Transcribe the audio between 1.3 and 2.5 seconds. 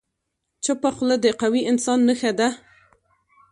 قوي انسان نښه ده.